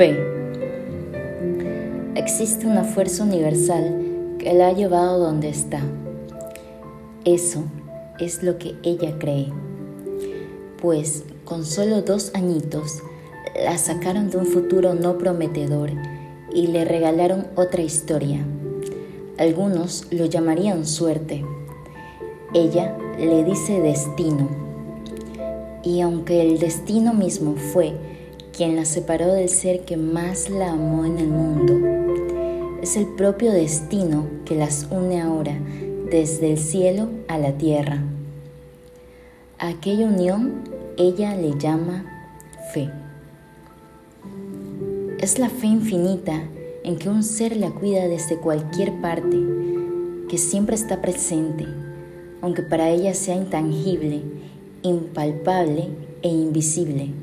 Fe. 0.00 0.18
Existe 2.14 2.66
una 2.66 2.84
fuerza 2.84 3.22
universal 3.22 4.34
que 4.38 4.54
la 4.54 4.68
ha 4.68 4.72
llevado 4.72 5.18
donde 5.18 5.50
está. 5.50 5.82
Eso 7.26 7.64
es 8.18 8.42
lo 8.42 8.56
que 8.56 8.76
ella 8.82 9.18
cree. 9.18 9.52
Pues 10.80 11.24
con 11.44 11.66
solo 11.66 12.00
dos 12.00 12.30
añitos 12.32 13.02
la 13.62 13.76
sacaron 13.76 14.30
de 14.30 14.38
un 14.38 14.46
futuro 14.46 14.94
no 14.94 15.18
prometedor 15.18 15.90
y 16.50 16.68
le 16.68 16.86
regalaron 16.86 17.48
otra 17.54 17.82
historia. 17.82 18.42
Algunos 19.36 20.06
lo 20.10 20.24
llamarían 20.24 20.86
suerte. 20.86 21.44
Ella 22.54 22.96
le 23.18 23.44
dice 23.44 23.82
destino. 23.82 24.48
Y 25.84 26.00
aunque 26.00 26.40
el 26.40 26.58
destino 26.58 27.12
mismo 27.12 27.54
fue 27.56 27.92
quien 28.60 28.76
la 28.76 28.84
separó 28.84 29.32
del 29.32 29.48
ser 29.48 29.86
que 29.86 29.96
más 29.96 30.50
la 30.50 30.72
amó 30.72 31.06
en 31.06 31.16
el 31.16 31.28
mundo, 31.28 31.80
es 32.82 32.98
el 32.98 33.06
propio 33.06 33.52
destino 33.52 34.26
que 34.44 34.54
las 34.54 34.86
une 34.90 35.22
ahora 35.22 35.58
desde 36.10 36.50
el 36.50 36.58
cielo 36.58 37.08
a 37.26 37.38
la 37.38 37.52
tierra. 37.52 38.02
A 39.58 39.68
aquella 39.68 40.04
unión 40.04 40.60
ella 40.98 41.34
le 41.36 41.58
llama 41.58 42.04
fe. 42.74 42.90
Es 45.20 45.38
la 45.38 45.48
fe 45.48 45.68
infinita 45.68 46.42
en 46.84 46.98
que 46.98 47.08
un 47.08 47.22
ser 47.22 47.56
la 47.56 47.70
cuida 47.70 48.08
desde 48.08 48.36
cualquier 48.36 48.92
parte, 49.00 49.38
que 50.28 50.36
siempre 50.36 50.74
está 50.76 51.00
presente, 51.00 51.64
aunque 52.42 52.60
para 52.60 52.90
ella 52.90 53.14
sea 53.14 53.36
intangible, 53.36 54.20
impalpable 54.82 55.88
e 56.20 56.28
invisible. 56.28 57.14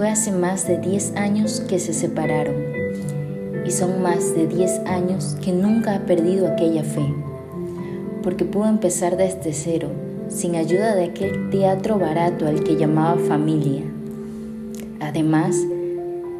Fue 0.00 0.08
hace 0.08 0.32
más 0.32 0.66
de 0.66 0.78
10 0.78 1.16
años 1.16 1.60
que 1.68 1.78
se 1.78 1.92
separaron. 1.92 2.54
Y 3.66 3.70
son 3.70 4.00
más 4.00 4.34
de 4.34 4.46
10 4.46 4.86
años 4.86 5.36
que 5.44 5.52
nunca 5.52 5.94
ha 5.94 6.06
perdido 6.06 6.48
aquella 6.48 6.82
fe, 6.84 7.04
porque 8.22 8.46
pudo 8.46 8.64
empezar 8.64 9.18
desde 9.18 9.52
cero, 9.52 9.88
sin 10.30 10.54
ayuda 10.56 10.94
de 10.94 11.04
aquel 11.04 11.50
teatro 11.50 11.98
barato 11.98 12.46
al 12.46 12.64
que 12.64 12.76
llamaba 12.76 13.20
familia. 13.20 13.82
Además, 15.00 15.54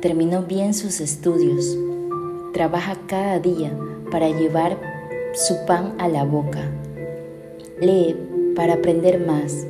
terminó 0.00 0.45
bien 0.45 0.72
sus 0.72 1.02
estudios, 1.02 1.77
trabaja 2.55 2.97
cada 3.08 3.41
día 3.41 3.78
para 4.11 4.30
llevar 4.30 4.78
su 5.34 5.67
pan 5.67 5.92
a 5.98 6.08
la 6.08 6.24
boca, 6.24 6.62
lee 7.78 8.17
para 8.56 8.72
aprender 8.72 9.20
más, 9.20 9.67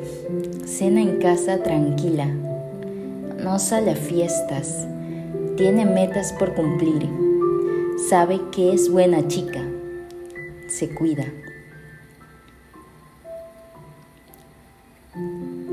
cena 0.64 1.02
en 1.02 1.19
casa 1.19 1.64
tranquila, 1.64 2.32
no 3.42 3.58
sale 3.58 3.92
a 3.92 3.96
fiestas, 3.96 4.86
tiene 5.56 5.86
metas 5.86 6.33
por 6.33 6.55
cumplir, 6.55 7.08
sabe 8.08 8.41
que 8.52 8.72
es 8.72 8.91
buena 8.91 9.27
chica, 9.28 9.60
se 10.69 10.94
cuida. 10.94 11.24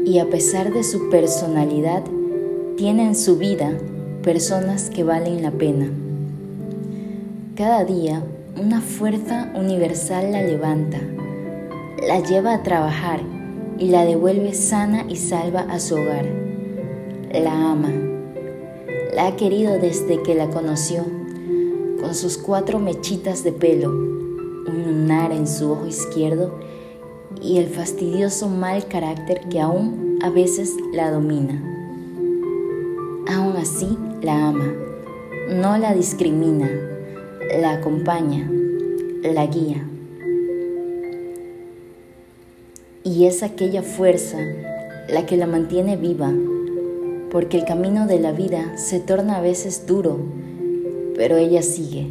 Y 0.06 0.20
a 0.20 0.30
pesar 0.30 0.72
de 0.72 0.84
su 0.84 1.09
personalidad, 1.09 2.04
tiene 2.78 3.08
en 3.08 3.16
su 3.16 3.38
vida 3.38 3.78
personas 4.24 4.90
que 4.90 5.04
valen 5.04 5.44
la 5.44 5.52
pena. 5.52 5.90
Cada 7.56 7.84
día 7.84 8.24
una 8.56 8.81
fuerza 8.81 9.52
universal 9.56 10.31
la 10.31 10.42
levanta, 10.42 11.00
la 12.08 12.20
lleva 12.22 12.54
a 12.54 12.64
trabajar 12.64 13.20
y 13.78 13.90
la 13.90 14.06
devuelve 14.06 14.54
sana 14.54 15.06
y 15.09 15.18
salva 15.18 15.62
a 15.70 15.80
su 15.80 15.96
hogar. 15.96 16.47
La 17.31 17.72
ama, 17.72 17.92
la 19.14 19.28
ha 19.28 19.36
querido 19.36 19.78
desde 19.80 20.23
que 20.23 20.33
la 20.33 20.50
conoció, 20.50 21.03
con 22.00 22.16
sus 22.16 22.38
cuatro 22.38 22.80
mechitas 22.80 23.44
de 23.44 23.52
pelo, 23.52 23.89
un 23.89 24.84
lunar 24.85 25.34
en 25.34 25.46
su 25.46 25.72
ojo 25.72 25.85
izquierdo 25.85 26.57
y 27.41 27.57
el 27.57 27.68
fastidioso 27.68 28.47
mal 28.47 28.88
carácter 28.88 29.41
que 29.50 29.59
aún 29.59 30.19
a 30.22 30.29
veces 30.29 30.74
la 30.94 31.12
domina. 31.12 31.62
Aún 33.28 33.57
así, 33.57 33.97
la 34.22 34.47
ama, 34.47 34.73
no 35.50 35.78
la 35.78 35.94
discrimina, 35.94 36.69
la 37.59 37.73
acompaña, 37.73 38.50
la 39.22 39.46
guía. 39.47 39.85
Y 43.03 43.25
es 43.25 43.44
aquella 43.44 43.84
fuerza 43.84 44.38
la 45.09 45.25
que 45.25 45.35
la 45.35 45.47
mantiene 45.47 45.97
viva, 45.97 46.31
porque 47.32 47.58
el 47.58 47.66
camino 47.66 48.08
de 48.08 48.20
la 48.20 48.32
vida 48.32 48.78
se 48.78 49.00
torna 49.00 49.38
a 49.38 49.42
veces 49.42 49.86
duro, 49.86 50.18
pero 51.16 51.38
ella 51.38 51.62
sigue. 51.62 52.08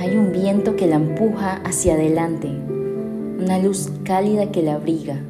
Hay 0.00 0.16
un 0.16 0.32
viento 0.32 0.76
que 0.76 0.86
la 0.86 0.96
empuja 0.96 1.60
hacia 1.64 1.94
adelante, 1.94 2.48
una 2.48 3.58
luz 3.58 3.90
cálida 4.04 4.50
que 4.50 4.62
la 4.62 4.74
abriga, 4.74 5.20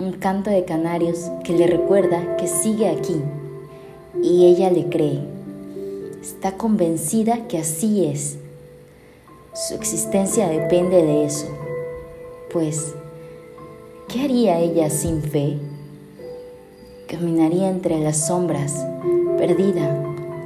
un 0.00 0.12
canto 0.12 0.50
de 0.50 0.64
canarios 0.64 1.30
que 1.42 1.56
le 1.56 1.66
recuerda 1.66 2.36
que 2.36 2.46
sigue 2.46 2.88
aquí 2.88 3.16
y 4.22 4.46
ella 4.46 4.70
le 4.70 4.88
cree. 4.88 5.20
Está 6.20 6.56
convencida 6.56 7.48
que 7.48 7.58
así 7.58 8.06
es. 8.06 8.38
Su 9.54 9.74
existencia 9.74 10.48
depende 10.48 11.02
de 11.02 11.24
eso. 11.24 11.46
Pues, 12.52 12.94
¿qué 14.08 14.22
haría 14.22 14.58
ella 14.60 14.90
sin 14.90 15.22
fe? 15.22 15.58
Caminaría 17.08 17.70
entre 17.70 17.98
las 18.00 18.26
sombras, 18.26 18.84
perdida, 19.38 19.98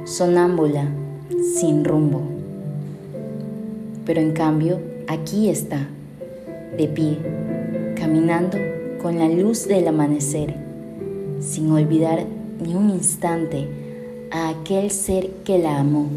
sonámbula, 0.05 0.87
sin 1.59 1.83
rumbo. 1.83 2.21
Pero 4.05 4.21
en 4.21 4.31
cambio, 4.31 4.79
aquí 5.07 5.49
está, 5.49 5.89
de 6.77 6.87
pie, 6.87 7.17
caminando 7.97 8.57
con 9.01 9.19
la 9.19 9.27
luz 9.27 9.67
del 9.67 9.89
amanecer, 9.89 10.55
sin 11.41 11.69
olvidar 11.69 12.23
ni 12.65 12.75
un 12.75 12.91
instante 12.91 13.67
a 14.31 14.47
aquel 14.47 14.89
ser 14.89 15.31
que 15.43 15.59
la 15.59 15.79
amó 15.79 16.07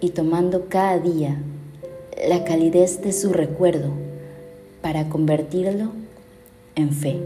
y 0.00 0.10
tomando 0.10 0.66
cada 0.68 0.98
día 0.98 1.40
la 2.28 2.42
calidez 2.42 3.00
de 3.00 3.12
su 3.12 3.32
recuerdo 3.32 3.90
para 4.82 5.08
convertirlo 5.08 5.92
en 6.74 6.90
fe. 6.90 7.20